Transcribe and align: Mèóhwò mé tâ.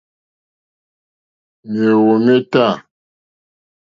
Mèóhwò 1.71 2.13
mé 2.25 2.35
tâ. 2.51 2.65